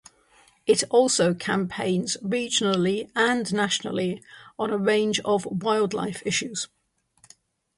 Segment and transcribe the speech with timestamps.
[0.65, 4.23] It also campaigns regionally and nationally
[4.57, 6.69] on a range of wildlife issues.